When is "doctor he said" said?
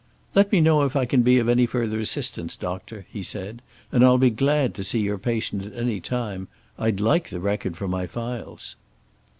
2.55-3.61